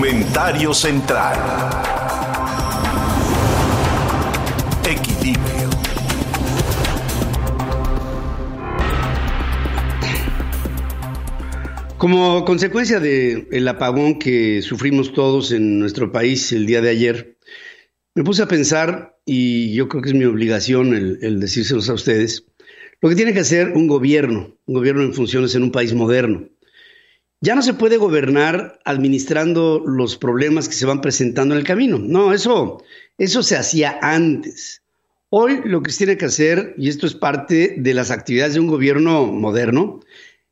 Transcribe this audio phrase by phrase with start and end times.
[0.00, 1.36] Comentario central.
[4.82, 5.68] Equilibrio.
[11.98, 17.36] Como consecuencia del apagón que sufrimos todos en nuestro país el día de ayer,
[18.14, 21.92] me puse a pensar, y yo creo que es mi obligación el, el decírselos a
[21.92, 22.46] ustedes,
[23.02, 26.48] lo que tiene que hacer un gobierno, un gobierno en funciones en un país moderno.
[27.42, 31.98] Ya no se puede gobernar administrando los problemas que se van presentando en el camino.
[31.98, 32.82] No, eso,
[33.16, 34.82] eso se hacía antes.
[35.30, 38.60] Hoy lo que se tiene que hacer, y esto es parte de las actividades de
[38.60, 40.00] un gobierno moderno,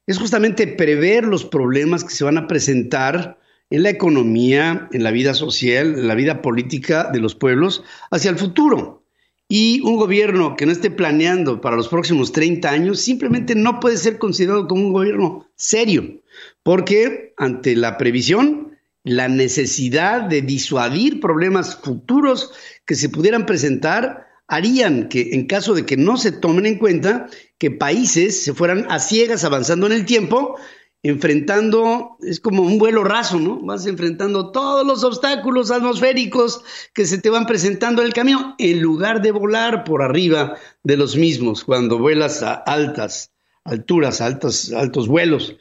[0.07, 5.11] es justamente prever los problemas que se van a presentar en la economía, en la
[5.11, 9.03] vida social, en la vida política de los pueblos hacia el futuro.
[9.47, 13.99] Y un gobierno que no esté planeando para los próximos 30 años simplemente no puede
[13.99, 16.21] ser considerado como un gobierno serio,
[16.69, 22.53] porque ante la previsión, la necesidad de disuadir problemas futuros
[22.85, 27.27] que se pudieran presentar, harían que en caso de que no se tomen en cuenta,
[27.57, 30.57] que países se fueran a ciegas avanzando en el tiempo,
[31.03, 33.63] enfrentando, es como un vuelo raso, ¿no?
[33.63, 36.61] Vas enfrentando todos los obstáculos atmosféricos
[36.93, 40.99] que se te van presentando en el camino, en lugar de volar por arriba de
[40.99, 43.33] los mismos, cuando vuelas a altas
[43.69, 45.57] alturas, altos, altos vuelos.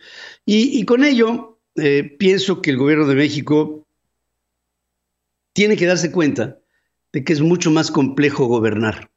[0.45, 3.85] Y, con ello, eh, pienso que el gobierno de México
[5.53, 6.59] tiene que darse cuenta
[7.11, 9.09] de que es mucho más complejo gobernar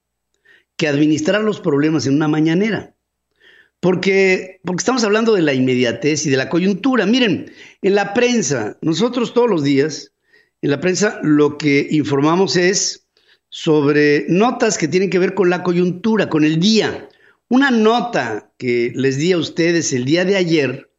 [0.81, 2.95] que administrar los problemas en una mañanera.
[3.81, 7.05] Porque, porque estamos hablando de la inmediatez y de la coyuntura.
[7.05, 7.53] Miren,
[7.83, 10.15] en la prensa, nosotros todos los días,
[10.63, 13.07] en la prensa lo que informamos es
[13.51, 17.10] sobre notas que tienen que ver con la coyuntura, con el día.
[17.51, 20.93] Una nota que les di a ustedes el día de ayer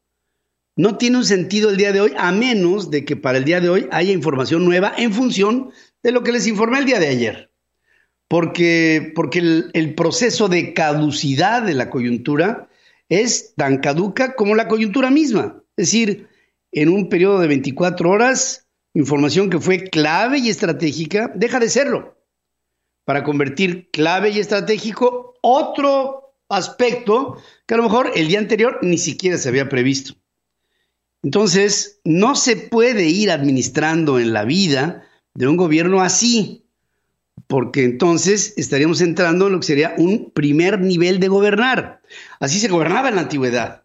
[0.76, 3.62] no tiene un sentido el día de hoy, a menos de que para el día
[3.62, 5.72] de hoy haya información nueva en función
[6.04, 7.52] de lo que les informé el día de ayer.
[8.28, 12.68] Porque, porque el, proceso de caducidad de la coyuntura
[13.08, 15.64] es tan caduca como la coyuntura misma.
[15.78, 16.28] Es decir,
[16.74, 22.18] en un periodo de 24 horas, información que fue clave y estratégica deja de serlo
[23.06, 28.98] para convertir clave y estratégico otro aspecto que a lo mejor el día anterior ni
[28.98, 30.16] siquiera se había previsto.
[31.24, 36.66] Entonces, no se puede ir administrando en la vida de un gobierno así,
[37.48, 42.02] porque entonces estaríamos entrando en lo que sería un primer nivel de gobernar.
[42.40, 43.84] Así se gobernaba en la antigüedad.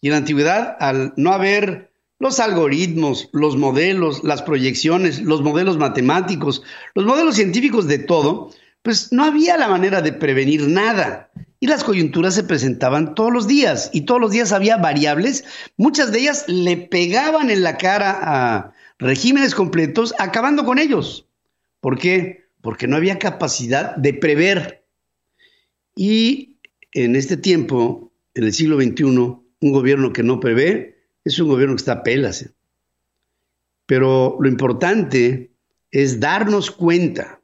[0.00, 5.78] Y en la antigüedad, al no haber los algoritmos, los modelos, las proyecciones, los modelos
[5.78, 6.62] matemáticos,
[6.94, 8.50] los modelos científicos de todo,
[8.82, 11.30] pues no había la manera de prevenir nada.
[11.60, 15.44] Y las coyunturas se presentaban todos los días y todos los días había variables.
[15.76, 21.26] Muchas de ellas le pegaban en la cara a, regímenes completos, acabando con ellos.
[21.80, 22.50] ¿Por qué?
[22.60, 24.84] Porque no había capacidad de prever.
[25.96, 26.58] Y
[26.92, 31.74] en este tiempo, en el siglo XXI, un gobierno que no prevé es un gobierno
[31.74, 32.50] que está a pelas.
[33.86, 35.52] Pero lo importante
[35.90, 37.40] es darnos cuenta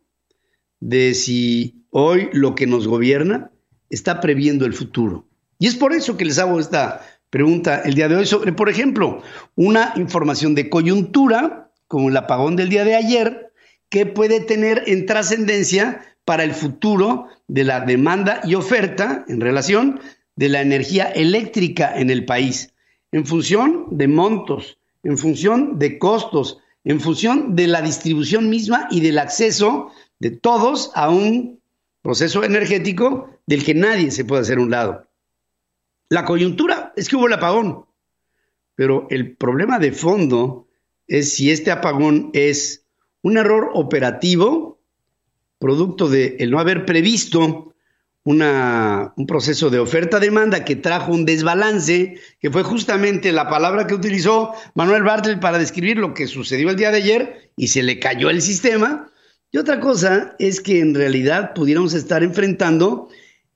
[0.81, 3.51] de si hoy lo que nos gobierna
[3.91, 5.27] está previendo el futuro.
[5.59, 8.69] Y es por eso que les hago esta pregunta el día de hoy sobre, por
[8.69, 9.23] ejemplo,
[9.55, 13.53] una información de coyuntura, como el apagón del día de ayer,
[13.89, 20.01] que puede tener en trascendencia para el futuro de la demanda y oferta en relación
[20.35, 22.75] de la energía eléctrica en el país,
[23.13, 29.01] en función de montos, en función de costos, en función de la distribución misma y
[29.01, 31.56] del acceso de todos a un
[32.07, 35.09] proceso energético del que nadie se puede hacer un lado.
[36.09, 37.85] La coyuntura es que hubo el apagón,
[38.77, 40.69] pero el problema de fondo
[41.09, 42.85] es si este apagón es
[43.23, 44.79] un error operativo,
[45.59, 47.75] producto de el no haber previsto
[48.23, 53.95] una, un proceso de oferta-demanda que trajo un desbalance, que fue justamente la palabra que
[53.95, 57.99] utilizó Manuel Bartel para describir lo que sucedió el día de ayer y se le
[57.99, 59.11] cayó el sistema.
[59.53, 63.09] Y otra cosa es que en realidad pudiéramos estar enfrentando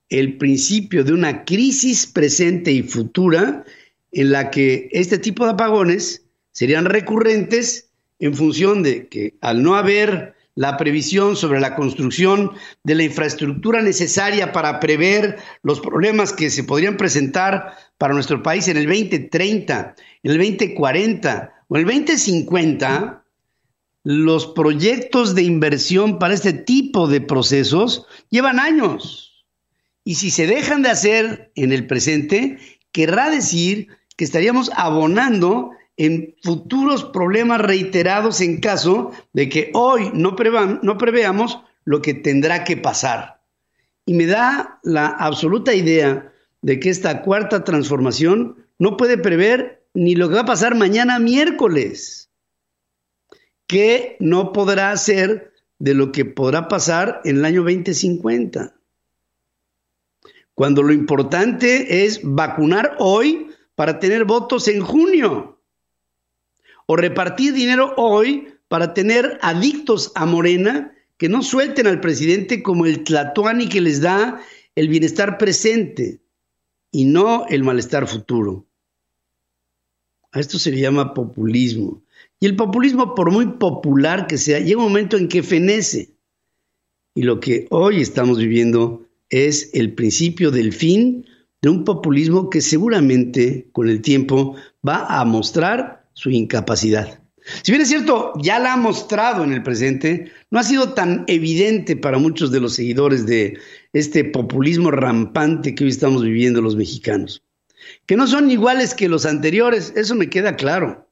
[0.09, 3.63] el principio de una crisis presente y futura
[4.11, 7.89] en la que este tipo de apagones serían recurrentes
[8.19, 12.51] en función de que al no haber la previsión sobre la construcción
[12.83, 18.67] de la infraestructura necesaria para prever los problemas que se podrían presentar para nuestro país
[18.67, 23.20] en el 2030, en el 2040 o el 2050,
[24.03, 29.45] los proyectos de inversión para este tipo de procesos llevan años.
[30.03, 32.57] Y si se dejan de hacer en el presente,
[32.91, 40.35] querrá decir que estaríamos abonando en futuros problemas reiterados en caso de que hoy no,
[40.81, 43.41] no preveamos lo que tendrá que pasar.
[44.05, 50.15] Y me da la absoluta idea de que esta cuarta transformación no puede prever ni
[50.15, 52.30] lo que va a pasar mañana miércoles,
[53.71, 58.75] que no podrá ser de lo que podrá pasar en el año 2050.
[60.55, 65.57] Cuando lo importante es vacunar hoy para tener votos en junio.
[66.85, 72.85] O repartir dinero hoy para tener adictos a Morena que no suelten al presidente como
[72.85, 74.41] el tlatoani que les da
[74.75, 76.19] el bienestar presente
[76.91, 78.65] y no el malestar futuro.
[80.33, 82.03] A esto se le llama populismo.
[82.41, 86.15] Y el populismo, por muy popular que sea, llega un momento en que fenece.
[87.13, 91.27] Y lo que hoy estamos viviendo es el principio del fin
[91.61, 94.55] de un populismo que seguramente con el tiempo
[94.87, 97.21] va a mostrar su incapacidad.
[97.61, 101.25] Si bien es cierto, ya la ha mostrado en el presente, no ha sido tan
[101.27, 103.59] evidente para muchos de los seguidores de
[103.93, 107.43] este populismo rampante que hoy estamos viviendo los mexicanos.
[108.07, 111.07] Que no son iguales que los anteriores, eso me queda claro.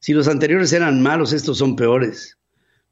[0.00, 2.38] Si los anteriores eran malos, estos son peores.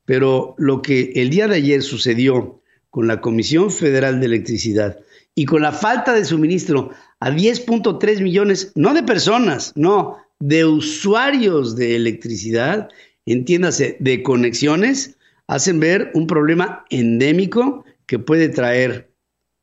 [0.05, 4.99] Pero lo que el día de ayer sucedió con la Comisión Federal de Electricidad
[5.35, 11.77] y con la falta de suministro a 10.3 millones, no de personas, no, de usuarios
[11.77, 12.89] de electricidad,
[13.25, 15.17] entiéndase, de conexiones,
[15.47, 19.11] hacen ver un problema endémico que puede traer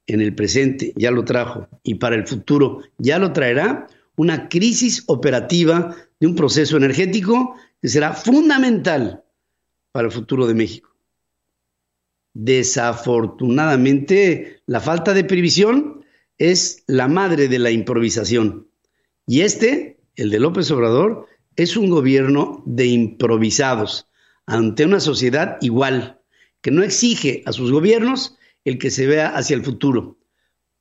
[0.07, 5.03] en el presente, ya lo trajo, y para el futuro ya lo traerá, una crisis
[5.07, 9.25] operativa de un proceso energético que será fundamental
[9.91, 10.95] para el futuro de México.
[12.33, 16.05] Desafortunadamente, la falta de previsión
[16.37, 18.69] es la madre de la improvisación.
[19.27, 21.27] Y este el de López Obrador,
[21.57, 24.07] es un gobierno de improvisados
[24.45, 26.21] ante una sociedad igual,
[26.61, 30.17] que no exige a sus gobiernos el que se vea hacia el futuro,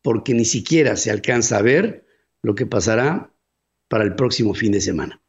[0.02, 2.06] porque ni siquiera se alcanza a ver
[2.42, 3.34] lo que pasará
[3.88, 5.21] para el próximo fin de semana.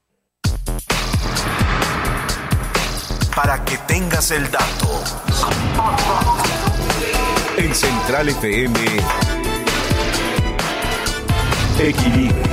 [3.74, 5.04] Que tengas el dato.
[7.58, 8.80] En Central FM,
[11.80, 12.44] Equilibrio.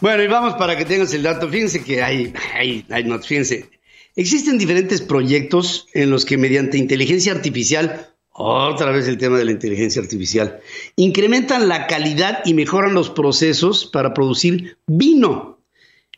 [0.00, 1.46] Bueno, y vamos para que tengas el dato.
[1.50, 3.79] Fíjense que hay, hay, hay no, fíjense.
[4.16, 9.52] Existen diferentes proyectos en los que mediante inteligencia artificial, otra vez el tema de la
[9.52, 10.60] inteligencia artificial,
[10.96, 15.60] incrementan la calidad y mejoran los procesos para producir vino.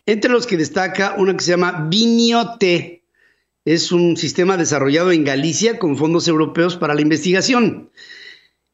[0.06, 3.04] Entre los que destaca una que se llama Viniote.
[3.64, 7.90] Es un sistema desarrollado en Galicia con fondos europeos para la investigación.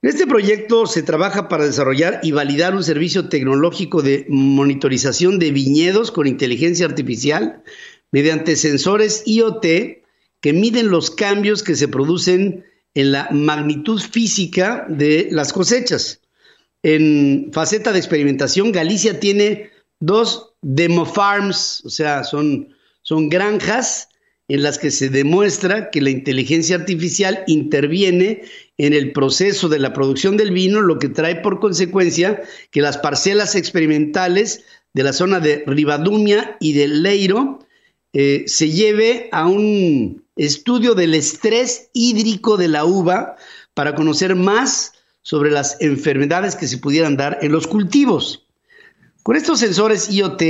[0.01, 5.51] En este proyecto se trabaja para desarrollar y validar un servicio tecnológico de monitorización de
[5.51, 7.65] viñedos con inteligencia artificial
[8.13, 9.65] mediante sensores IoT
[10.41, 12.65] que miden los cambios que se producen
[12.95, 16.21] en la magnitud física de las cosechas.
[16.83, 19.71] En faceta de experimentación, Galicia tiene
[20.01, 24.09] dos demo farms, o sea, son, son granjas
[24.49, 28.43] en las que se demuestra que la inteligencia artificial interviene
[28.79, 32.97] en el proceso de la producción del vino, lo que trae por consecuencia que las
[32.97, 37.59] parcelas experimentales de la zona de Ribadumia y de Leiro
[38.13, 43.37] eh, se lleve a un estudio del estrés hídrico de la uva
[43.75, 48.47] para conocer más sobre las enfermedades que se pudieran dar en los cultivos.
[49.23, 50.43] Con estos sensores IoT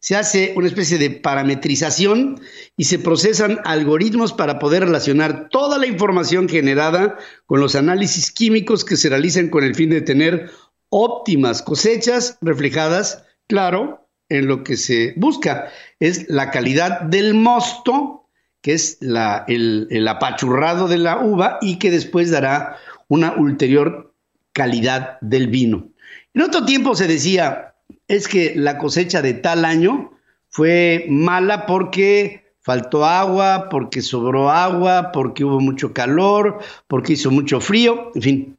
[0.00, 2.40] se hace una especie de parametrización
[2.76, 8.84] y se procesan algoritmos para poder relacionar toda la información generada con los análisis químicos
[8.84, 10.50] que se realizan con el fin de tener
[10.88, 15.70] óptimas cosechas reflejadas, claro, en lo que se busca.
[16.00, 18.28] Es la calidad del mosto,
[18.60, 22.76] que es el, apachurrado de la uva y que después dará
[23.08, 24.14] una ulterior
[24.52, 25.88] calidad del vino.
[26.34, 27.74] En otro tiempo se decía,
[28.08, 30.12] es que la cosecha de tal año
[30.48, 37.60] fue mala porque faltó agua, porque sobró agua, porque hubo mucho calor, porque hizo mucho
[37.60, 38.58] frío, en fin.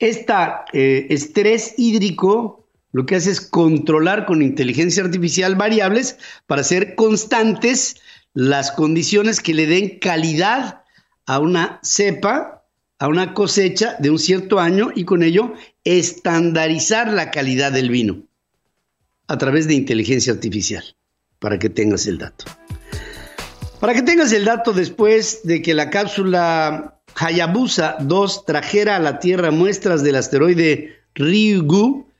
[0.00, 0.34] Este
[1.14, 2.61] estrés hídrico
[2.92, 7.96] lo que hace es controlar con inteligencia artificial variables para hacer constantes
[8.34, 10.82] las condiciones que le den calidad
[11.26, 12.64] a una cepa,
[12.98, 18.22] a una cosecha de un cierto año y con ello estandarizar la calidad del vino
[19.26, 20.84] a través de inteligencia artificial,
[21.38, 22.44] para que tengas el dato.
[23.80, 29.18] Para que tengas el dato después de que la cápsula Hayabusa 2 trajera a la
[29.18, 32.11] Tierra muestras del asteroide Ryugu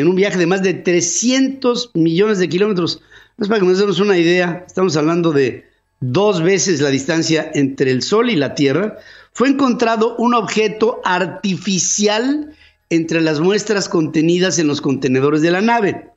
[0.00, 3.00] en un viaje de más de 300 millones de kilómetros.
[3.38, 5.66] Es para que nos demos una idea, estamos hablando de
[6.00, 8.98] dos veces la distancia entre el Sol y la Tierra.
[9.32, 12.54] Fue encontrado un objeto artificial
[12.90, 16.10] entre las muestras contenidas en los contenedores de la nave.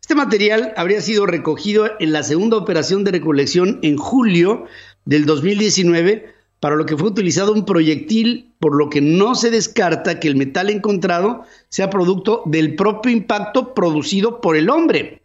[0.00, 4.66] Este material habría sido recogido en la segunda operación de recolección en julio
[5.04, 10.20] del 2019, para lo que fue utilizado un proyectil, por lo que no se descarta
[10.20, 15.22] que el metal encontrado sea producto del propio impacto producido por el hombre.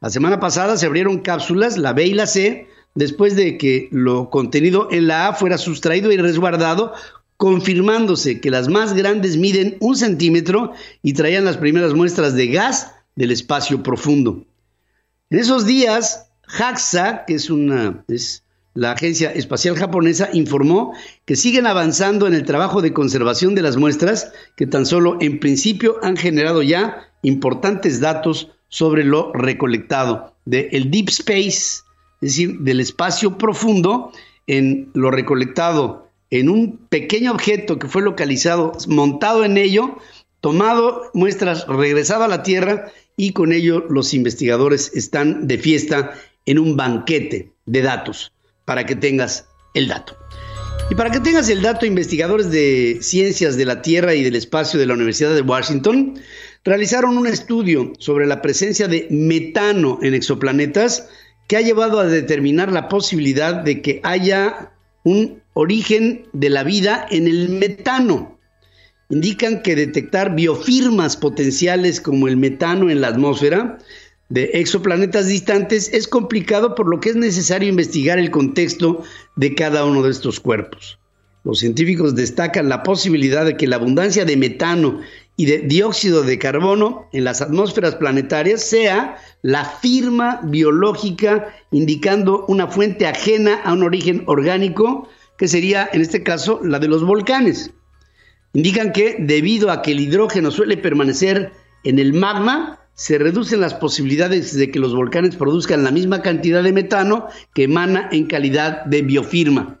[0.00, 4.30] La semana pasada se abrieron cápsulas, la B y la C, después de que lo
[4.30, 6.94] contenido en la A fuera sustraído y resguardado,
[7.36, 12.94] confirmándose que las más grandes miden un centímetro y traían las primeras muestras de gas
[13.14, 14.42] del espacio profundo.
[15.28, 18.04] En esos días, JAXA, que es una
[18.78, 20.94] la agencia espacial japonesa, informó
[21.24, 25.40] que siguen avanzando en el trabajo de conservación de las muestras, que tan solo en
[25.40, 31.82] principio han generado ya importantes datos sobre lo recolectado del deep space,
[32.20, 34.12] es decir, del espacio profundo,
[34.46, 39.98] en lo recolectado en un pequeño objeto que fue localizado, montado en ello,
[40.40, 46.12] tomado muestras, regresado a la Tierra y con ello los investigadores están de fiesta
[46.46, 48.30] en un banquete de datos
[48.68, 50.14] para que tengas el dato.
[50.90, 54.78] Y para que tengas el dato, investigadores de ciencias de la Tierra y del espacio
[54.78, 56.20] de la Universidad de Washington
[56.64, 61.08] realizaron un estudio sobre la presencia de metano en exoplanetas
[61.48, 64.72] que ha llevado a determinar la posibilidad de que haya
[65.02, 68.38] un origen de la vida en el metano
[69.08, 73.78] indican que detectar biofirmas potenciales como el metano en la atmósfera
[74.28, 79.02] de exoplanetas distantes es complicado por lo que es necesario investigar el contexto
[79.36, 80.98] de cada uno de estos cuerpos.
[81.44, 85.00] Los científicos destacan la posibilidad de que la abundancia de metano
[85.36, 92.66] y de dióxido de carbono en las atmósferas planetarias sea la firma biológica indicando una
[92.66, 95.08] fuente ajena a un origen orgánico,
[95.38, 97.70] que sería en este caso la de los volcanes.
[98.52, 101.52] Indican que debido a que el hidrógeno suele permanecer
[101.84, 106.64] en el magma, se reducen las posibilidades de que los volcanes produzcan la misma cantidad
[106.64, 109.78] de metano que emana en calidad de biofirma.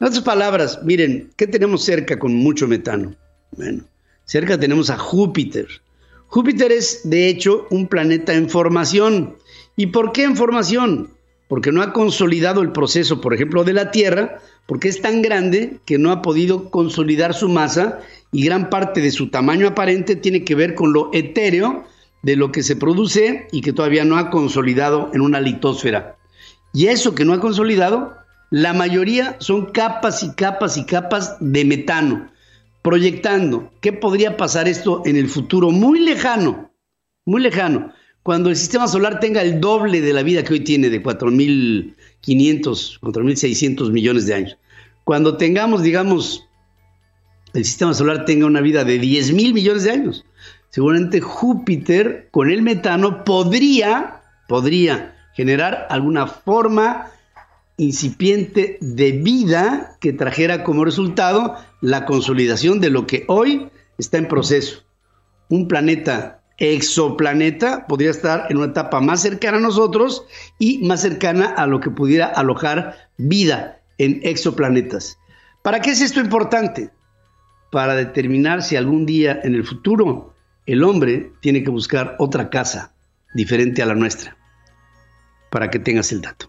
[0.00, 3.14] En otras palabras, miren, ¿qué tenemos cerca con mucho metano?
[3.52, 3.84] Bueno,
[4.24, 5.68] cerca tenemos a Júpiter.
[6.26, 9.36] Júpiter es, de hecho, un planeta en formación.
[9.76, 11.10] ¿Y por qué en formación?
[11.46, 15.78] Porque no ha consolidado el proceso, por ejemplo, de la Tierra, porque es tan grande
[15.86, 18.00] que no ha podido consolidar su masa
[18.32, 21.84] y gran parte de su tamaño aparente tiene que ver con lo etéreo
[22.28, 26.18] de lo que se produce y que todavía no ha consolidado en una litosfera.
[26.74, 28.18] Y eso que no ha consolidado,
[28.50, 32.30] la mayoría son capas y capas y capas de metano,
[32.82, 36.70] proyectando qué podría pasar esto en el futuro muy lejano,
[37.24, 40.90] muy lejano, cuando el sistema solar tenga el doble de la vida que hoy tiene
[40.90, 44.58] de 4.000 500, 4.600 millones de años.
[45.04, 46.44] Cuando tengamos, digamos,
[47.54, 50.26] el sistema solar tenga una vida de 10 mil millones de años,
[50.70, 57.10] seguramente Júpiter con el metano podría, podría generar alguna forma
[57.76, 64.28] incipiente de vida que trajera como resultado la consolidación de lo que hoy está en
[64.28, 64.84] proceso.
[65.48, 70.24] Un planeta exoplaneta podría estar en una etapa más cercana a nosotros
[70.58, 75.18] y más cercana a lo que pudiera alojar vida en exoplanetas.
[75.62, 76.90] ¿Para qué es esto importante?
[77.70, 80.34] Para determinar si algún día en el futuro
[80.68, 82.92] el hombre tiene que buscar otra casa
[83.32, 84.36] diferente a la nuestra.
[85.50, 86.46] Para que tengas el dato.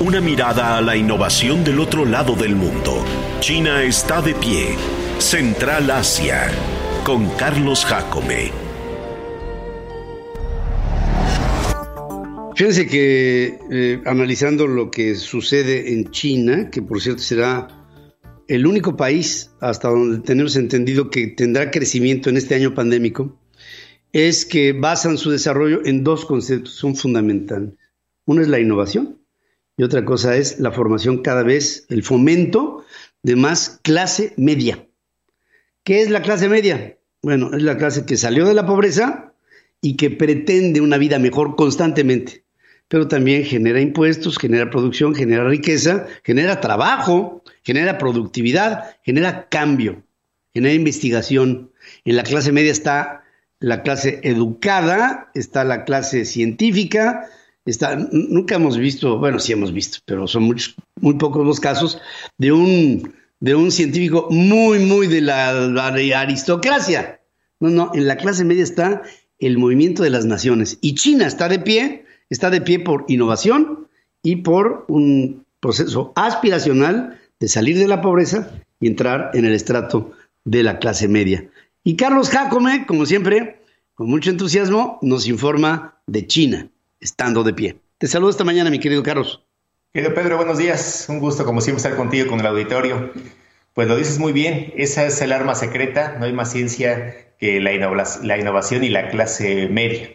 [0.00, 3.04] Una mirada a la innovación del otro lado del mundo.
[3.40, 4.78] China está de pie.
[5.18, 6.50] Central Asia.
[7.04, 8.63] Con Carlos Jacome.
[12.54, 17.66] Fíjense que eh, analizando lo que sucede en China, que por cierto será
[18.46, 23.36] el único país hasta donde tenemos entendido que tendrá crecimiento en este año pandémico,
[24.12, 27.74] es que basan su desarrollo en dos conceptos, son fundamentales.
[28.24, 29.20] Uno es la innovación
[29.76, 32.84] y otra cosa es la formación cada vez, el fomento
[33.24, 34.86] de más clase media.
[35.82, 36.98] ¿Qué es la clase media?
[37.20, 39.34] Bueno, es la clase que salió de la pobreza
[39.80, 42.43] y que pretende una vida mejor constantemente,
[42.94, 50.04] pero también genera impuestos, genera producción, genera riqueza, genera trabajo, genera productividad, genera cambio.
[50.52, 51.72] genera investigación.
[52.04, 53.24] En la clase media está
[53.58, 57.28] la clase educada, está la clase científica,
[57.64, 62.00] está, nunca hemos visto, bueno, sí hemos visto, pero son muchos, muy pocos los casos
[62.38, 67.20] de un, de un científico muy, muy de la aristocracia.
[67.58, 69.02] No, no, en la clase media está
[69.40, 70.78] el movimiento de las naciones.
[70.80, 73.88] Y China está de pie, está de pie por innovación
[74.22, 78.50] y por un proceso aspiracional de salir de la pobreza
[78.80, 80.12] y entrar en el estrato
[80.44, 81.48] de la clase media.
[81.82, 83.60] Y Carlos Jacome, como siempre,
[83.94, 86.68] con mucho entusiasmo, nos informa de China,
[87.00, 87.76] estando de pie.
[87.98, 89.42] Te saludo esta mañana, mi querido Carlos.
[89.92, 91.06] Querido Pedro, buenos días.
[91.08, 93.12] Un gusto, como siempre, estar contigo con el auditorio.
[93.74, 97.60] Pues lo dices muy bien, esa es el arma secreta, no hay más ciencia que
[97.60, 100.10] la, innovación y la clase media.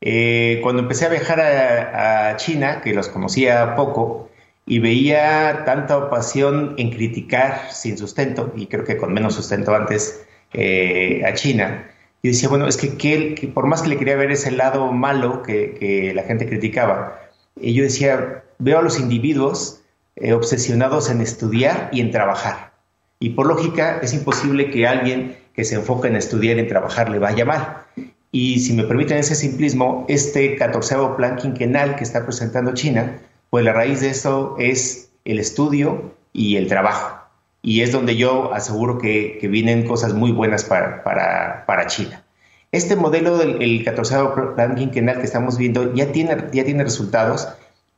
[0.00, 4.30] Eh, cuando empecé a viajar a, China, que los conocía poco,
[4.66, 10.24] y veía tanta pasión en criticar sin sustento, y creo que con menos sustento antes,
[10.52, 11.90] eh, a China,
[12.22, 15.42] y decía, bueno, es que, que, por más que le quería ver ese lado malo
[15.42, 17.20] que, la gente criticaba,
[17.60, 19.82] y yo decía, veo a los individuos
[20.16, 22.72] eh, obsesionados en estudiar y en trabajar.
[23.18, 27.10] Y por lógica, es imposible que alguien que se enfoca en estudiar y en trabajar
[27.10, 27.84] le vaya mal.
[28.32, 33.20] Y si me permiten ese simplismo, este catorceavo plan quinquenal que está presentando China,
[33.50, 37.18] pues la raíz de eso es el estudio y el trabajo.
[37.62, 42.24] Y es donde yo aseguro que, vienen cosas muy buenas para, para, China.
[42.72, 47.48] Este modelo del catorceavo plan quinquenal que estamos viendo ya tiene, ya tiene resultados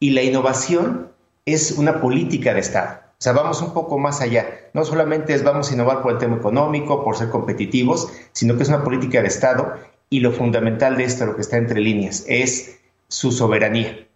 [0.00, 1.08] y la innovación
[1.44, 3.00] es una política de Estado.
[3.22, 4.46] O sea, vamos un poco más allá.
[4.72, 8.64] No solamente es vamos a innovar por el tema económico, por ser competitivos, sino que
[8.64, 9.74] es una política de Estado
[10.12, 14.06] y lo fundamental de esto, lo que está entre líneas, es su soberanía.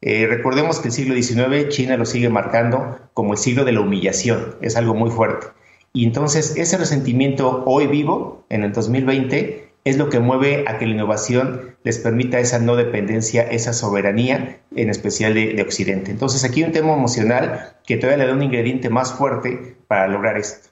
[0.00, 3.80] Eh, recordemos que el siglo XIX China lo sigue marcando como el siglo de la
[3.80, 5.46] humillación, es algo muy fuerte.
[5.92, 10.86] Y entonces ese resentimiento hoy vivo, en el 2020, es lo que mueve a que
[10.86, 16.10] la innovación les permita esa no dependencia, esa soberanía, en especial de, Occidente.
[16.10, 20.08] Entonces aquí hay un tema emocional que todavía le da un ingrediente más fuerte para
[20.08, 20.70] lograr esto.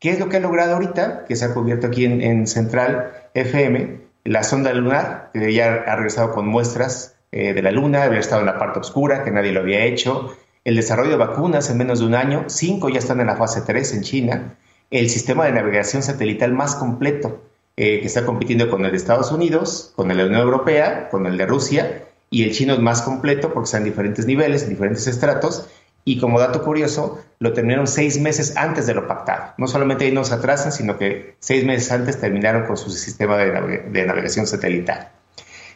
[0.00, 1.24] ¿Qué es lo que ha logrado ahorita?
[1.26, 6.32] Que se ha cubierto aquí en, Central FM, la sonda lunar, que ya ha regresado
[6.32, 9.60] con muestras eh, de la Luna, había estado en la parte oscura, que nadie lo
[9.60, 10.34] había hecho,
[10.64, 13.60] el desarrollo de vacunas en menos de un año, cinco ya están en la fase
[13.60, 14.56] 3 en China,
[14.90, 17.42] el sistema de navegación satelital más completo,
[17.76, 21.08] eh, que está compitiendo con el de Estados Unidos, con el de la Unión Europea,
[21.10, 24.62] con el de Rusia, y el chino es más completo porque está en diferentes niveles,
[24.62, 25.68] en diferentes estratos,
[26.04, 29.54] y como dato curioso, lo terminaron seis meses antes de lo pactado.
[29.56, 34.04] No solamente ahí nos atrasan, sino que seis meses antes terminaron con su sistema de,
[34.06, 35.08] navegación satelital.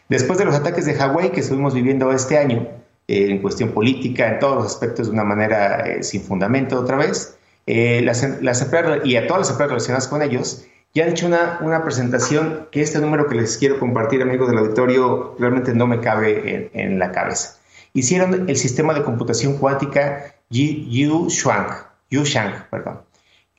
[0.07, 2.67] Después de los ataques de Hawái que estuvimos viviendo este año,
[3.07, 6.97] eh, en cuestión política, en todos los aspectos de una manera eh, sin fundamento otra
[6.97, 10.65] vez, las, las empresas, y a todas las empresas relacionadas con ellos,
[10.95, 15.35] ya han hecho una, presentación que este número que les quiero compartir, amigos del auditorio,
[15.37, 17.58] realmente no me cabe en la cabeza.
[17.93, 23.01] Hicieron el sistema de computación cuántica Yu-Shang, perdón,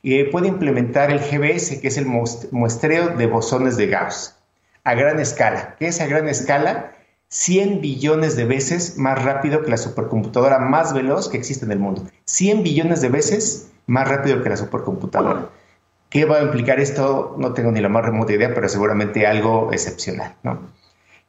[0.03, 4.37] que puede implementar el GBS, que es el muestreo de bosones de Gauss,
[4.85, 5.77] a gran escala.
[5.79, 6.93] ¿Qué es a gran escala?
[7.29, 11.79] 100 billones de veces más rápido que la supercomputadora más veloz que existe en el
[11.79, 12.05] mundo.
[12.25, 15.49] 100 billones de veces más rápido que la supercomputadora.
[16.09, 17.37] ¿Qué va a implicar esto?
[17.39, 20.35] No tengo ni la más remota idea, pero seguramente algo excepcional.
[20.43, 20.59] ¿no?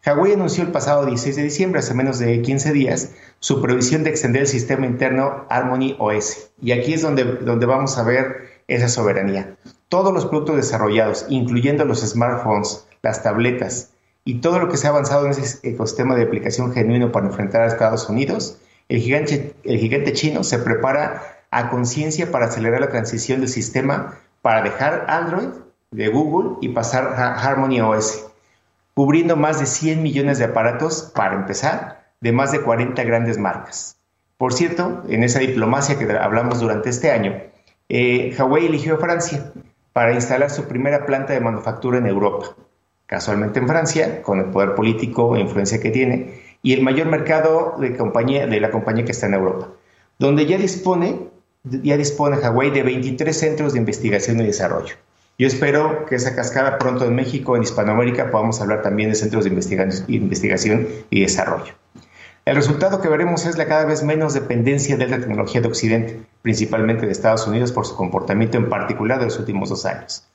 [0.04, 4.10] Huawei anunció el pasado 16 de diciembre, hace menos de 15 días, su previsión de
[4.10, 6.50] extender el sistema interno Harmony OS.
[6.60, 9.56] Y aquí es donde, donde vamos a ver esa soberanía.
[9.90, 13.92] Todos los productos desarrollados, incluyendo los smartphones, las tabletas
[14.26, 17.62] y todo lo que se ha avanzado en ese ecosistema de aplicación genuino para enfrentar
[17.62, 18.58] a Estados Unidos,
[18.90, 24.18] el gigante, el gigante chino se prepara a conciencia para acelerar la transición del sistema
[24.42, 25.50] para dejar Android
[25.92, 28.31] de Google y pasar a Harmony OS,
[29.02, 33.98] cubriendo más de 100 millones de aparatos para empezar, de más de 40 grandes marcas.
[34.38, 37.34] Por cierto, en esa diplomacia que hablamos durante este año,
[37.90, 39.54] eh, eligió a Francia
[39.92, 42.56] para instalar su primera planta de manufactura en Europa,
[43.08, 47.78] casualmente en Francia, con el poder político e influencia que tiene, y el mayor mercado
[47.80, 49.70] de, compañía, de la compañía que está en Europa,
[50.20, 51.32] donde ya dispone
[51.64, 54.94] ya dispone Hawái de 23 centros de investigación y desarrollo.
[55.42, 59.44] Yo espero que esa cascada pronto en México, en Hispanoamérica, podamos hablar también de centros
[59.44, 61.74] de investigación y desarrollo.
[62.46, 66.20] El resultado que veremos es la cada vez menos dependencia de la tecnología de Occidente,
[66.44, 70.28] principalmente de Estados Unidos por su comportamiento en particular de los últimos dos años.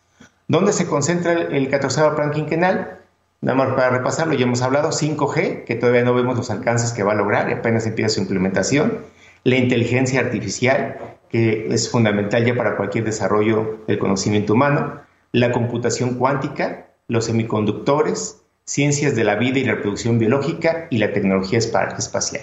[0.48, 2.98] ¿Dónde se concentra el 14 plan quinquenal?
[3.42, 7.04] Nada más para repasarlo, ya hemos hablado 5G, que todavía no vemos los alcances que
[7.04, 9.02] va a lograr, apenas empieza su implementación.
[9.44, 10.96] La inteligencia artificial,
[11.28, 15.00] que es fundamental ya para cualquier desarrollo del conocimiento humano,
[15.32, 21.12] la computación cuántica, los semiconductores, ciencias de la vida y la reproducción biológica y la
[21.12, 22.42] tecnología espacial.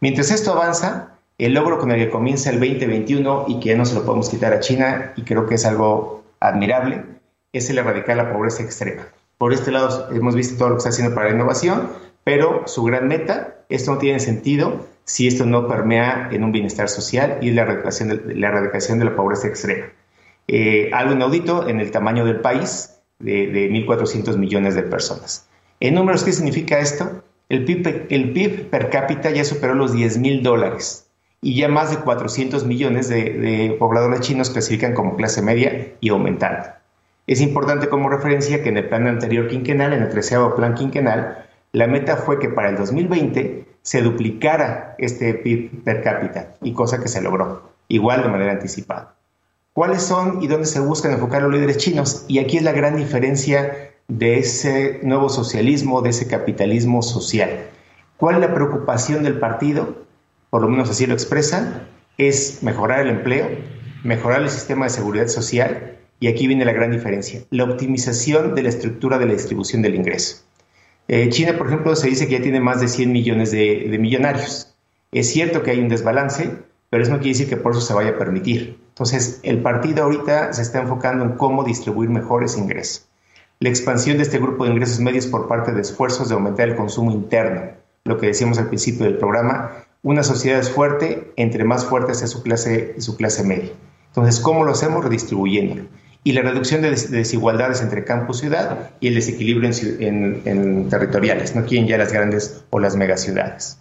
[0.00, 3.84] Mientras esto avanza, el logro con el que comienza el 2021 y que ya no
[3.84, 7.04] se lo podemos quitar a China y creo que es algo admirable,
[7.52, 9.06] es el erradicar la pobreza extrema.
[9.38, 11.88] Por este lado hemos visto todo lo que está haciendo para la innovación,
[12.24, 16.88] pero su gran meta, esto no tiene sentido si esto no permea en un bienestar
[16.88, 19.86] social y la erradicación de la, pobreza extrema.
[20.48, 25.48] Eh, algo inaudito en el tamaño del país, de, de 1.400 millones de personas.
[25.80, 27.22] En números, ¿qué significa esto?
[27.48, 31.10] El PIB, el PIB per cápita ya superó los 10 mil dólares
[31.42, 36.10] y ya más de 400 millones de, de, pobladores chinos clasifican como clase media y
[36.10, 36.68] aumentando.
[37.26, 41.46] Es importante como referencia que en el plan anterior quinquenal, en el treceavo plan quinquenal,
[41.72, 47.00] la meta fue que para el 2020 se duplicara este PIB per cápita y cosa
[47.00, 49.14] que se logró, igual de manera anticipada.
[49.72, 52.24] ¿Cuáles son y dónde se buscan enfocar los líderes chinos?
[52.26, 57.68] Y aquí es la gran diferencia de ese nuevo socialismo, de ese capitalismo social.
[58.16, 59.94] ¿Cuál es la preocupación del partido?
[60.50, 61.86] Por lo menos así lo expresan,
[62.18, 63.48] es mejorar el empleo,
[64.02, 68.64] mejorar el sistema de seguridad social y aquí viene la gran diferencia, la optimización de
[68.64, 70.44] la estructura de la distribución del ingreso.
[71.12, 74.74] Eh, China, por ejemplo, se dice que ya tiene más de 100 millones de, millonarios.
[75.10, 76.50] Es cierto que hay un desbalance,
[76.88, 78.78] pero eso no quiere decir que por eso se vaya a permitir.
[78.90, 83.10] Entonces, el partido ahorita se está enfocando en cómo distribuir mejor ese ingreso
[83.62, 86.76] la expansión de este grupo de ingresos medios por parte de esfuerzos de aumentar el
[86.76, 87.72] consumo interno,
[88.04, 92.26] lo que decíamos al principio del programa, una sociedad es fuerte, entre más fuerte sea
[92.26, 93.72] su clase, su clase media.
[94.06, 95.04] Entonces, ¿cómo lo hacemos?
[95.04, 95.82] Redistribuyéndolo.
[96.22, 98.34] Y la reducción de, desigualdades entre campo
[99.00, 101.54] y el desequilibrio en, territoriales.
[101.56, 103.78] No quieren ya las grandes o las megaciudades.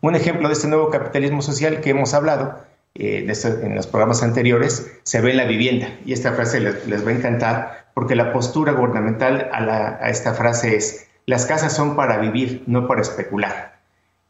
[0.00, 2.58] Un ejemplo de este nuevo capitalismo social que hemos hablado
[2.94, 3.30] eh,
[3.62, 5.88] en los programas anteriores se ve en la vivienda.
[6.06, 11.08] Y esta frase les va a encantar porque la postura gubernamental a, esta frase es,
[11.26, 13.78] las casas son para vivir, no para especular.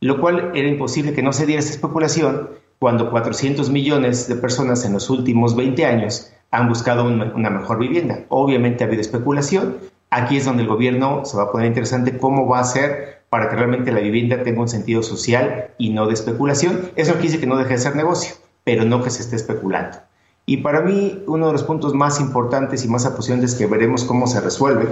[0.00, 2.50] Lo cual era imposible que no se diera esa especulación
[2.80, 8.24] cuando 400 millones de personas en los últimos 20 años han buscado una mejor vivienda.
[8.28, 9.76] Obviamente ha habido especulación.
[10.10, 13.48] Aquí es donde el gobierno se va a poner interesante cómo va a hacer para
[13.48, 16.90] que realmente la vivienda tenga un sentido social y no de especulación.
[16.96, 18.34] Eso quiere decir que no deje de ser negocio,
[18.64, 19.98] pero no que se esté especulando.
[20.46, 24.26] Y para mí, uno de los puntos más importantes y más apasionantes que veremos cómo
[24.26, 24.88] se resuelve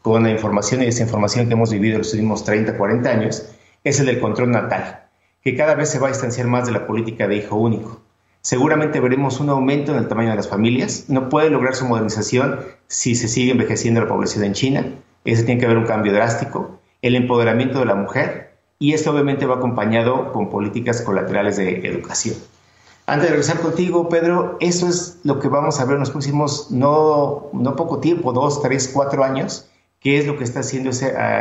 [0.00, 3.46] con la información y desinformación que hemos vivido en los últimos 30, 40 años,
[3.84, 5.04] es el del control natal,
[5.42, 8.01] que cada vez se va a distanciar más de la política de hijo único.
[8.42, 11.04] Seguramente veremos un aumento en el tamaño de las familias.
[11.06, 14.84] No puede lograr su modernización si se sigue envejeciendo la población en China.
[15.24, 16.80] Ese tiene que haber un cambio drástico.
[17.02, 18.58] El empoderamiento de la mujer.
[18.80, 22.34] Y esto obviamente va acompañado con políticas colaterales de educación.
[23.06, 26.70] Antes de regresar contigo, Pedro, eso es lo que vamos a ver en los próximos,
[26.70, 29.68] no, no poco tiempo, dos, tres, cuatro años,
[30.00, 30.90] qué es lo que está haciendo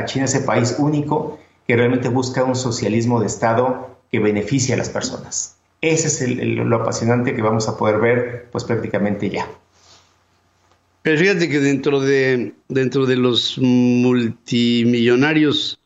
[0.06, 4.90] China ese país único que realmente busca un socialismo de Estado que beneficie a las
[4.90, 5.61] personas.
[5.82, 9.50] Ese es lo apasionante que vamos a poder ver pues prácticamente ya.
[11.02, 15.80] Pero fíjate que dentro de, dentro de los multimillonarios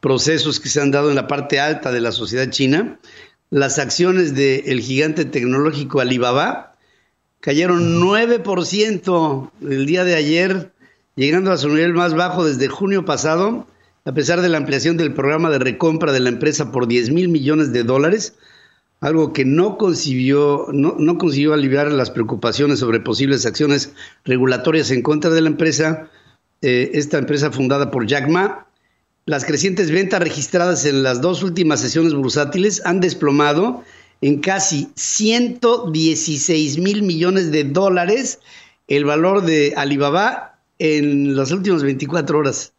[0.00, 2.98] procesos que se han dado en la parte alta de la sociedad china,
[3.50, 6.76] las acciones del gigante tecnológico Alibaba
[7.40, 10.70] cayeron 9% el día de ayer,
[11.16, 13.66] llegando a su nivel más bajo desde junio pasado,
[14.04, 17.28] a pesar de la ampliación del programa de recompra de la empresa por 10 mil
[17.28, 18.34] millones de dólares,
[19.00, 23.92] algo que no consiguió, no, no consiguió aliviar las preocupaciones sobre posibles acciones
[24.24, 26.10] regulatorias en contra de la empresa.
[26.62, 28.66] Eh, esta empresa fundada por Jack Ma
[29.28, 33.84] las crecientes ventas registradas en las dos últimas sesiones bursátiles han desplomado
[34.22, 38.40] en casi 116 mil millones de dólares
[38.86, 42.72] el valor de Alibaba en las últimas 24 horas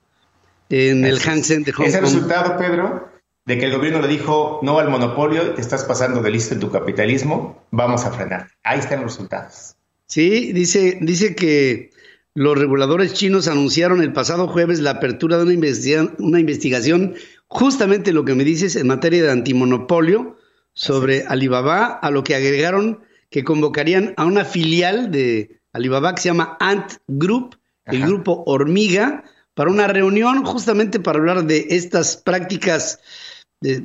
[0.69, 1.87] en el Hang Seng de Hong Kong.
[1.87, 3.07] Ese resultado, Pedro,
[3.49, 6.59] de que el gobierno le dijo no al monopolio, te estás pasando de listo en
[6.59, 8.51] tu capitalismo, vamos a frenar.
[8.63, 9.75] Ahí están los resultados.
[10.05, 11.89] Sí, dice, dice que
[12.35, 17.15] los reguladores chinos anunciaron el pasado jueves la apertura de una investigación, una investigación
[17.47, 20.37] justamente lo que me dices en materia de antimonopolio
[20.73, 22.99] sobre Alibaba, a lo que agregaron
[23.31, 29.23] que convocarían a una filial de Alibaba que se llama Ant Group, el grupo Hormiga,
[29.55, 32.99] para una reunión justamente para hablar de estas prácticas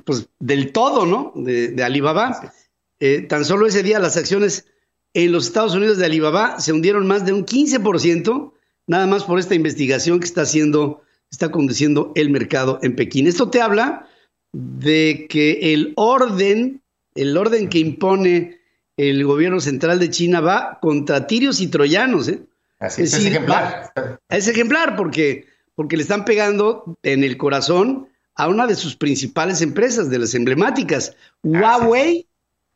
[0.05, 1.33] pues, del todo, ¿no?
[1.35, 2.53] De, Alibaba.
[3.01, 4.67] Eh, tan solo ese día las acciones
[5.15, 8.53] en los Estados Unidos de Alibaba se hundieron más de un 15%,
[8.87, 13.27] nada más por esta investigación que está haciendo, está conduciendo el mercado en Pekín.
[13.27, 14.09] Esto te habla
[14.53, 16.83] de que el orden,
[17.15, 18.61] el orden que impone
[18.97, 22.43] el gobierno central de China va contra tirios y troyanos, ¿eh?
[22.79, 23.93] Así es, ejemplar.
[24.29, 29.63] Es ejemplar porque, porque le están pegando en el corazón a una de sus principales
[29.63, 31.17] empresas, de las emblemáticas.
[31.43, 32.27] Huawei,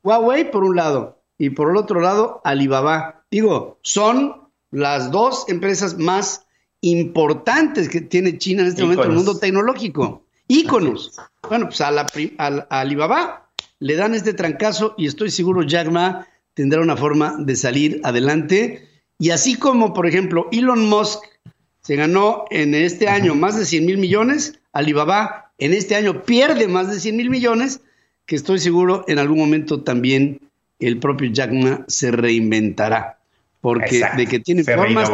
[0.02, 3.24] Huawei por un lado y por el otro lado Alibaba.
[3.30, 6.46] Digo, son las dos empresas más
[6.80, 10.24] importantes que tiene China en este momento en el mundo tecnológico.
[10.46, 11.12] Íconos.
[11.48, 12.06] Bueno, pues a, la,
[12.38, 17.56] a, Alibaba le dan este trancazo y estoy seguro Jack Ma tendrá una forma de
[17.56, 18.88] salir adelante.
[19.18, 21.22] Y así como, por ejemplo, Elon Musk
[21.82, 26.68] se ganó en este año más de 100 mil millones, Alibaba en este año pierde
[26.68, 27.80] más de 100 mil millones,
[28.26, 30.40] que estoy seguro en algún momento también
[30.78, 33.18] el propio Jack Ma se reinventará.
[33.60, 35.10] Porque de que tiene se formas.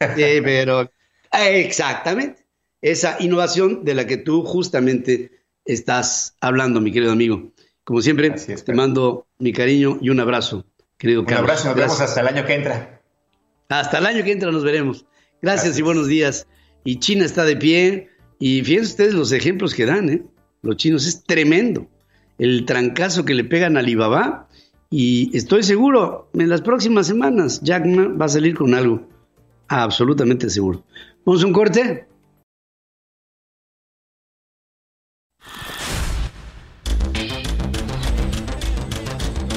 [0.00, 0.90] Eh, pero
[1.32, 2.44] exactamente.
[2.80, 5.30] Esa innovación de la que tú justamente
[5.64, 7.52] estás hablando, mi querido amigo.
[7.84, 10.64] Como siempre, te mando mi cariño y un abrazo,
[10.98, 11.40] querido Carlos.
[11.40, 13.00] Un abrazo, nos vemos hasta el año que entra.
[13.68, 15.06] Hasta el año que entra nos veremos.
[15.42, 16.46] Gracias, y buenos días.
[16.84, 18.10] Y China está de pie.
[18.38, 20.22] Y fíjense ustedes los ejemplos que dan, ¿eh?
[20.62, 21.88] Los chinos es tremendo.
[22.38, 24.48] El trancazo que le pegan a Alibaba.
[24.90, 29.06] Y estoy seguro, en las próximas semanas, Jack Ma va a salir con algo.
[29.68, 30.84] Absolutamente seguro.
[31.24, 32.06] Vamos a un corte.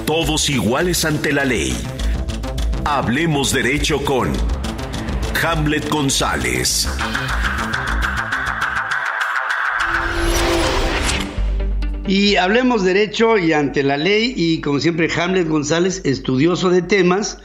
[0.06, 1.74] Todos iguales ante la ley.
[2.84, 4.34] Hablemos derecho con
[5.42, 6.90] Hamlet González.
[12.12, 17.38] Y hablemos derecho y ante la ley y como siempre Hamlet González, estudioso de temas,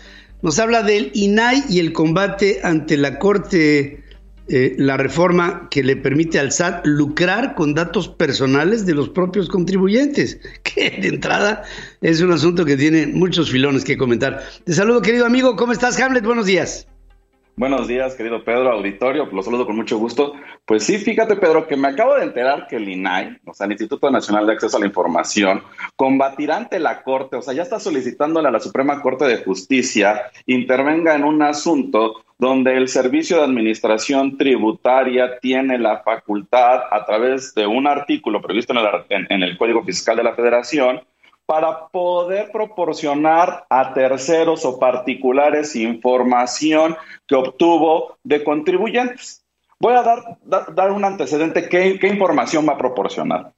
[0.42, 4.02] nos habla del INAI y el combate ante la Corte,
[4.48, 9.48] eh, la reforma que le permite al SAT lucrar con datos personales de los propios
[9.48, 11.62] contribuyentes, que de entrada
[12.00, 14.42] es un asunto que tiene muchos filones que comentar.
[14.64, 16.24] Te saludo querido amigo, ¿cómo estás Hamlet?
[16.24, 16.88] Buenos días.
[17.58, 20.34] Buenos días, querido Pedro, auditorio, lo saludo con mucho gusto.
[20.66, 23.72] Pues sí, fíjate, Pedro, que me acabo de enterar que el INAI, o sea, el
[23.72, 25.62] Instituto Nacional de Acceso a la Información,
[25.96, 30.30] combatirá ante la Corte, o sea, ya está solicitándole a la Suprema Corte de Justicia
[30.44, 37.54] intervenga en un asunto donde el Servicio de Administración Tributaria tiene la facultad, a través
[37.54, 38.74] de un artículo previsto
[39.08, 41.00] en el Código Fiscal de la Federación,
[41.46, 49.44] para poder proporcionar a terceros o particulares información que obtuvo de contribuyentes.
[49.78, 50.38] Voy a dar,
[50.74, 53.52] dar, un antecedente, ¿qué, ¿qué, información va a proporcionar?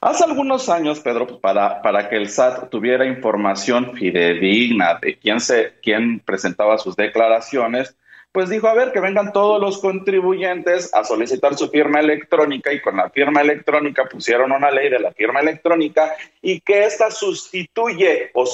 [0.00, 5.74] Hace algunos años, Pedro, para, para que el SAT tuviera información fidedigna de quién, se,
[5.82, 7.96] quién presentaba sus declaraciones,
[8.34, 12.80] pues dijo, a ver, que vengan todos los contribuyentes a solicitar su firma electrónica y
[12.80, 18.32] con la firma electrónica pusieron una ley de la firma electrónica y que ésta sustituye
[18.34, 18.44] o,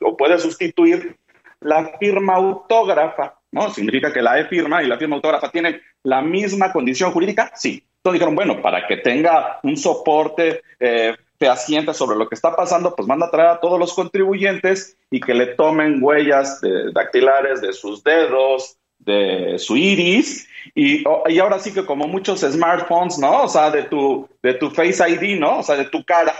[0.00, 1.14] o puede sustituir
[1.60, 3.70] la firma autógrafa, ¿no?
[3.70, 7.84] Significa que la e-firma y la firma autógrafa tienen la misma condición jurídica, sí.
[7.98, 12.96] Entonces dijeron, bueno, para que tenga un soporte eh, fehaciente sobre lo que está pasando,
[12.96, 16.60] pues manda a traer a todos los contribuyentes y que le tomen huellas
[16.92, 18.76] dactilares de sus dedos,
[19.10, 23.42] de su iris y, y, ahora sí que como muchos smartphones, ¿no?
[23.42, 25.58] O sea, de tu, de tu Face ID, ¿no?
[25.58, 26.34] O sea, de tu cara.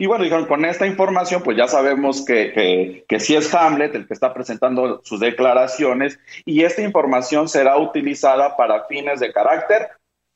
[0.00, 4.06] Y bueno, dijeron, con esta información, pues ya sabemos que, que, sí es Hamlet el
[4.06, 9.88] que está presentando sus declaraciones y esta información será utilizada para fines de carácter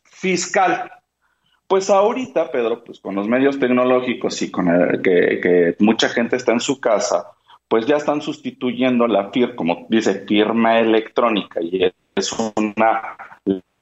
[0.02, 0.90] fiscal.
[1.68, 6.50] Pues ahorita, Pedro, pues con los medios tecnológicos y con el, que mucha gente está
[6.52, 7.30] en su casa,
[7.72, 13.16] pues ya están sustituyendo la firma, como dice, firma electrónica y es una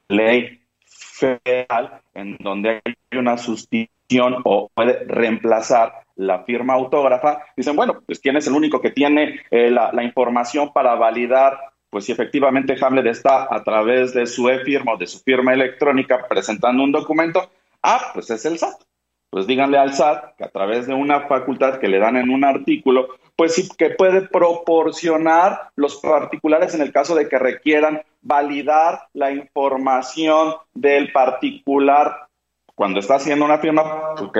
[0.07, 7.43] ley federal en donde hay una sustitución o puede reemplazar la firma autógrafa.
[7.57, 11.59] Dicen, bueno, pues quién es el único que tiene eh, la, la, información para validar,
[11.89, 16.29] pues si efectivamente Hamlet está a través de su e-firma o de su firma electrónica
[16.29, 17.51] presentando un documento,
[17.83, 18.83] ah, pues es el SAT.
[19.29, 22.45] Pues díganle al SAT que a través de una facultad que le dan en un
[22.45, 29.07] artículo, pues sí que puede proporcionar los particulares en el caso de que requieran validar
[29.13, 32.27] la información del particular
[32.75, 34.31] cuando está haciendo una firma pues,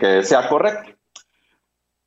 [0.00, 0.90] que, sea correcta.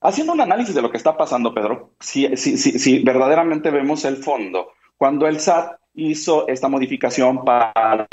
[0.01, 4.17] Haciendo un análisis de lo que está pasando, Pedro, si, si, si, verdaderamente vemos el
[4.17, 8.05] fondo, cuando el SAT hizo esta modificación para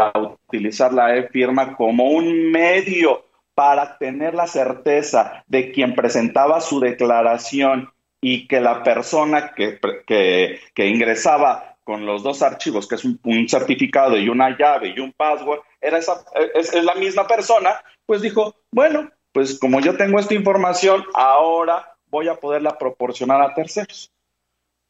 [0.47, 7.91] utilizar la e-firma como un medio para tener la certeza de quien presentaba su declaración
[8.27, 14.17] y que la persona que, que, ingresaba con los dos archivos, que es un, certificado
[14.17, 19.11] y una llave y un password, era esa, es, la misma persona, pues dijo, bueno,
[19.31, 24.11] pues como yo tengo esta información, ahora voy a poderla proporcionar a terceros.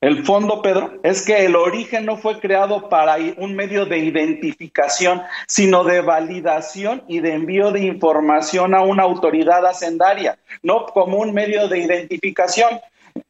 [0.00, 5.22] El fondo, Pedro, es que el origen no fue creado para un medio de identificación,
[5.48, 11.34] sino de validación y de envío de información a una autoridad hacendaria, no como un
[11.34, 12.78] medio de identificación.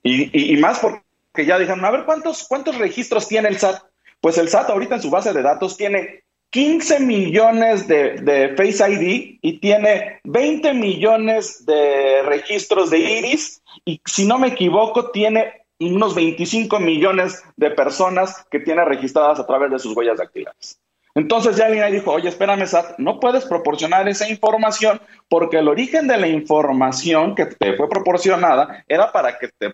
[0.03, 3.83] Y, más porque ya dijeron, a ver, ¿cuántos, ¿cuántos registros tiene el SAT?
[4.21, 8.91] Pues el SAT ahorita en su base de datos tiene 15 millones de, de, Face
[8.91, 15.65] ID y tiene 20 millones de registros de iris y si no me equivoco tiene
[15.81, 20.79] unos 25 millones de personas que tiene registradas a través de sus huellas dactilares.
[21.15, 26.09] Entonces ya alguien dijo, oye, espérame, SAT, no puedes proporcionar esa información porque el origen
[26.09, 29.73] de la información que te fue proporcionada era para que, te,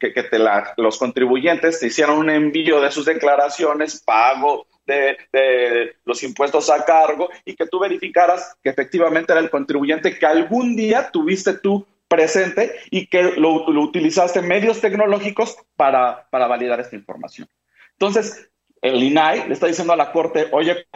[0.00, 0.38] que, que te
[0.76, 6.84] los contribuyentes te hicieran un envío de sus declaraciones, pago de, de, los impuestos a
[6.84, 11.86] cargo y que tú verificaras que efectivamente era el contribuyente que algún día tuviste tú
[12.08, 17.48] presente y que lo, utilizaste medios tecnológicos para, para validar esta información.
[17.92, 18.49] Entonces,
[18.82, 20.86] el INAI le está diciendo a la Corte, oye,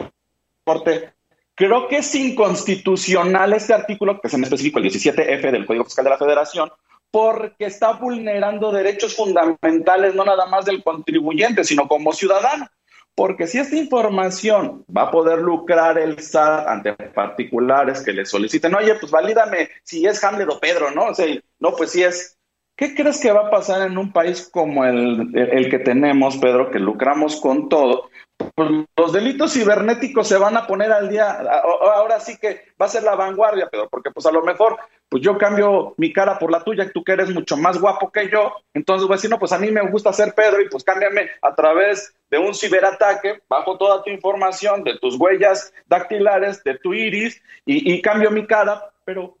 [0.63, 1.13] Corte,
[1.53, 6.05] creo que es inconstitucional este artículo, que es en específico el 17F del Código Fiscal
[6.05, 6.71] de la Federación,
[7.11, 12.67] porque está vulnerando derechos fundamentales no nada más del contribuyente, sino como ciudadano.
[13.15, 18.75] Porque si esta información va a poder lucrar el SAT ante particulares que le soliciten,
[18.75, 21.05] oye, pues valídame si es Hamlet o Pedro, ¿no?
[21.05, 21.25] O sea,
[21.59, 22.34] no, pues si es.
[22.75, 25.31] ¿Qué crees que va a pasar en un país como el,
[25.69, 28.09] que tenemos, Pedro, que lucramos con todo?
[28.53, 31.39] Pues los delitos cibernéticos se van a poner al día.
[31.95, 35.23] Ahora sí que va a ser la vanguardia, Pedro, porque pues a lo mejor pues
[35.23, 38.53] yo cambio mi cara por la tuya, tú que eres mucho más guapo que yo,
[38.73, 41.29] entonces voy a decir, no, pues a mí me gusta ser Pedro y pues cámbiame
[41.43, 46.93] a través de un ciberataque, bajo toda tu información, de tus huellas dactilares, de tu
[46.93, 49.37] iris y cambio mi cara, pero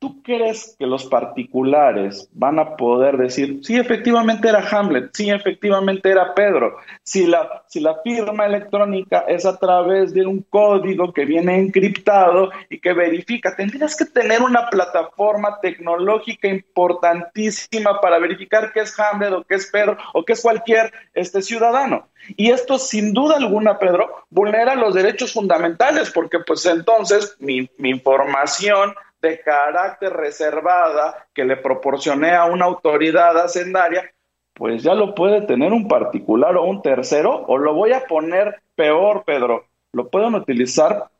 [0.00, 6.08] ¿Tú crees que los particulares van a poder decir, sí, efectivamente era Hamlet, sí, efectivamente
[6.08, 6.76] era Pedro?
[7.02, 12.50] Si la, si la firma electrónica es a través de un código que viene encriptado
[12.70, 19.32] y que verifica, tendrías que tener una plataforma tecnológica importantísima para verificar qué es Hamlet
[19.32, 22.06] o qué es Pedro o qué es cualquier este, ciudadano.
[22.36, 27.90] Y esto, sin duda alguna, Pedro, vulnera los derechos fundamentales, porque pues entonces mi, mi
[27.90, 34.10] información de carácter reservada que le proporcioné a una autoridad hacendaria,
[34.54, 38.60] pues ya lo puede tener un particular o un tercero, o lo voy a poner
[38.74, 41.10] peor, Pedro, lo pueden utilizar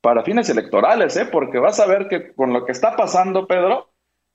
[0.00, 1.26] para fines electorales, ¿eh?
[1.26, 3.88] porque vas a ver que con lo que está pasando, Pedro,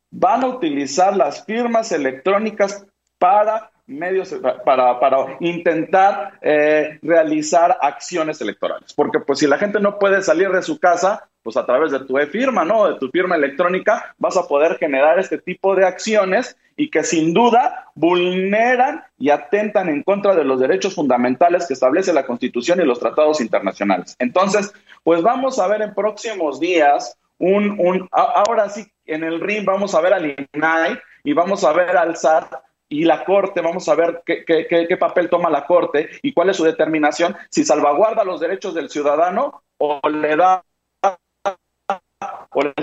[0.10, 2.88] van a utilizar las firmas electrónicas
[3.20, 8.94] para medios para, para intentar eh, realizar acciones electorales.
[8.94, 12.02] Porque pues si la gente no puede salir de su casa, pues a través de
[12.02, 12.90] tu e-firma, ¿no?
[12.90, 17.34] De tu firma electrónica, vas a poder generar este tipo de acciones y que sin
[17.34, 22.86] duda vulneran y atentan en contra de los derechos fundamentales que establece la Constitución y
[22.86, 24.16] los tratados internacionales.
[24.20, 24.74] Entonces,
[25.04, 29.96] pues vamos a ver en próximos días un, un ahora sí, en el RIM vamos
[29.96, 32.54] a ver al INAI y vamos a ver al SAT
[32.90, 36.58] y la Corte, vamos a ver qué, qué, papel toma la Corte y cuál es
[36.58, 40.64] su determinación, si salvaguarda los derechos del ciudadano o le da
[42.50, 42.74] o le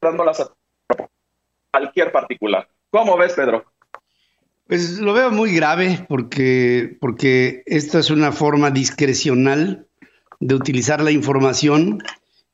[0.00, 0.52] dándolas a
[1.70, 2.68] cualquier particular.
[2.90, 3.64] ¿Cómo ves, Pedro?
[4.66, 9.86] Pues lo veo muy grave porque, porque esta es una forma discrecional
[10.40, 12.02] de utilizar la información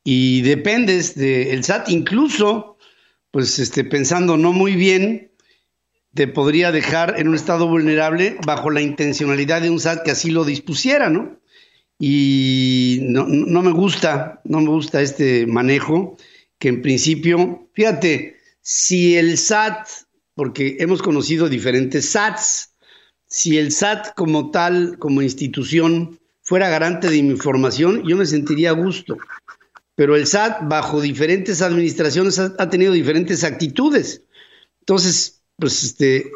[0.05, 2.77] y dependes del SAT, incluso
[3.33, 5.33] pues este, pensando no muy bien,
[6.15, 10.31] te podría dejar en un estado vulnerable bajo la intencionalidad de un SAT que así
[10.31, 11.41] lo dispusiera, ¿no?
[11.99, 16.17] Y no, no me gusta, no me gusta este manejo,
[16.59, 19.89] que en principio, fíjate, si el SAT,
[20.35, 22.75] porque hemos conocido diferentes SATs,
[23.27, 28.71] si el SAT como tal, como institución, fuera garante de mi información, yo me sentiría
[28.71, 29.17] a gusto
[30.03, 34.25] pero el SAT bajo diferentes administraciones ha, tenido diferentes actitudes.
[34.81, 36.29] Entonces, pues este,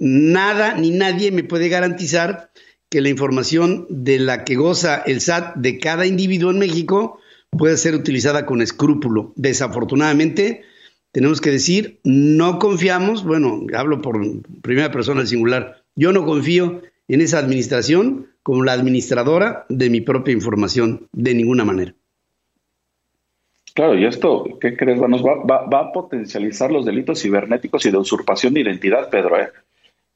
[0.00, 2.50] nada ni nadie me puede garantizar
[2.88, 7.18] que la información de la que goza el SAT de cada individuo en México
[7.50, 9.34] pueda ser utilizada con escrúpulo.
[9.36, 10.62] Desafortunadamente,
[11.12, 14.18] tenemos que decir, no confiamos, bueno, hablo por
[14.62, 20.00] primera persona al singular, yo no confío en esa administración como la administradora de mi
[20.00, 21.94] propia información, de ninguna manera.
[23.76, 24.98] Claro, y esto, ¿qué crees?
[24.98, 29.38] Nos va, a potencializar los delitos cibernéticos y de usurpación de identidad, Pedro.
[29.38, 29.50] ¿eh?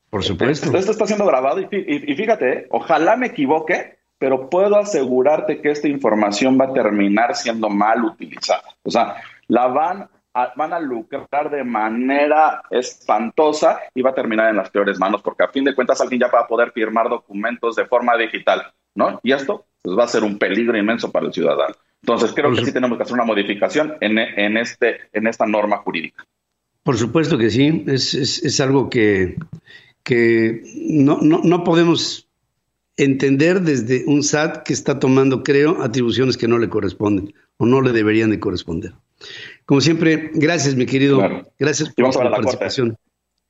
[0.08, 0.74] Por supuesto.
[0.74, 2.66] Esto está siendo grabado y, fíjate, ¿eh?
[2.70, 8.64] ojalá me equivoque, pero puedo asegurarte que esta información va a terminar siendo mal utilizada.
[8.82, 9.16] O sea,
[9.48, 10.08] la van
[10.56, 15.42] van a lucrar de manera espantosa y va a terminar en las peores manos, porque
[15.42, 19.20] a fin de cuentas alguien ya va a poder firmar documentos de forma digital, ¿no?
[19.22, 21.74] Y esto pues, va a ser un peligro inmenso para el ciudadano.
[22.02, 25.78] Entonces creo que sí tenemos que hacer una modificación en, en, este, en esta norma
[25.78, 26.24] jurídica.
[26.82, 29.36] Por supuesto que sí, es, es, es algo que,
[30.02, 32.28] que no, no, no podemos
[32.96, 37.80] entender desde un SAT que está tomando, creo, atribuciones que no le corresponden o no
[37.80, 38.92] le deberían de corresponder.
[39.66, 41.20] Como siempre, gracias, mi querido.
[41.58, 42.96] Gracias por la participación.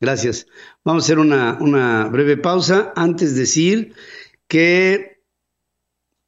[0.01, 0.47] Gracias.
[0.85, 2.93] Vamos a hacer una, una breve pausa.
[2.97, 3.95] Antes de decir
[4.49, 5.10] que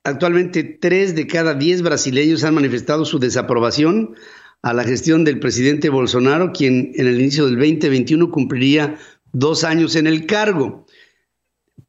[0.04, 4.14] actualmente tres de cada diez brasileños han manifestado su desaprobación
[4.62, 8.96] a la gestión del presidente Bolsonaro, quien en el inicio del 2021 cumpliría
[9.32, 10.86] dos años en el cargo.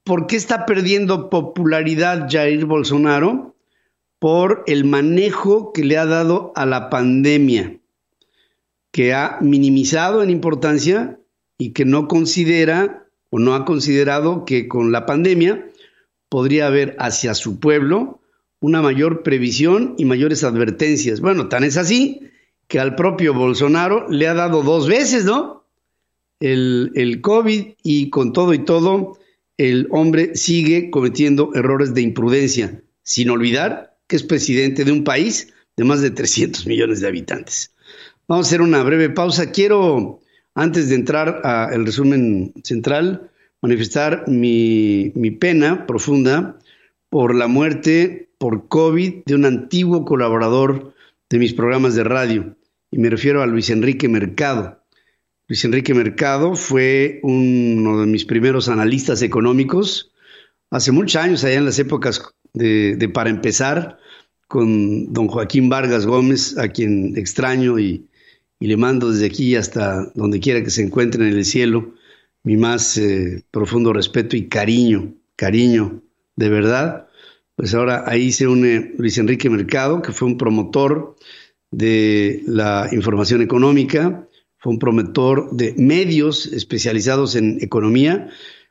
[0.04, 3.56] ¿Por qué está perdiendo popularidad Jair Bolsonaro?
[4.20, 7.80] Por el manejo que le ha dado a la pandemia,
[8.92, 11.20] que ha minimizado en importancia
[11.58, 15.68] y que no considera o no ha considerado que con la pandemia
[16.34, 18.20] podría haber hacia su pueblo
[18.60, 21.22] una mayor previsión y mayores advertencias.
[21.22, 22.22] Bueno, tan es así
[22.68, 25.64] que al propio Bolsonaro le ha dado dos veces, ¿no?
[26.40, 29.20] El, el COVID y con todo y todo
[29.60, 35.54] el hombre sigue cometiendo errores de imprudencia, sin olvidar que es presidente de un país
[35.78, 37.76] de más de 300 millones de habitantes.
[38.28, 39.52] Vamos a hacer una breve pausa.
[39.52, 40.20] Quiero,
[40.56, 43.30] antes de entrar al resumen central,
[43.64, 46.60] manifestar mi, mi pena profunda
[47.10, 50.94] por la muerte por COVID de un antiguo colaborador
[51.30, 52.58] de mis programas de radio,
[52.92, 54.84] y me refiero a Luis Enrique Mercado.
[55.48, 60.12] Luis Enrique Mercado fue uno de mis primeros analistas económicos
[60.70, 62.22] hace muchos años, allá en las épocas
[62.54, 63.98] de, para empezar,
[64.48, 68.10] con don Joaquín Vargas Gómez, a quien extraño y,
[68.60, 71.94] le mando desde aquí hasta donde quiera que se encuentre en el cielo
[72.44, 76.02] mi más eh, profundo respeto y cariño, cariño,
[76.36, 77.08] de verdad.
[77.56, 81.16] Pues ahora ahí se une Luis Enrique Mercado, que fue un promotor
[81.72, 84.28] de la información económica,
[84.58, 88.30] fue un promotor de medios especializados en economía,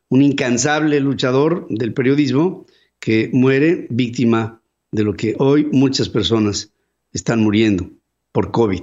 [0.09, 2.67] un incansable luchador del periodismo
[2.99, 6.73] que muere víctima de lo que hoy muchas personas
[7.13, 7.91] están muriendo
[8.31, 8.83] por COVID.